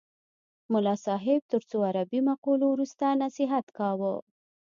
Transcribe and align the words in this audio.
ملا 0.71 0.95
صاحب 1.05 1.41
تر 1.51 1.61
څو 1.69 1.77
عربي 1.89 2.19
مقولو 2.29 2.65
وروسته 2.69 3.05
نصیحت 3.23 3.65
کاوه. 3.77 4.13